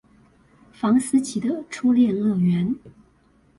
[0.73, 2.75] 房思琪的初戀樂園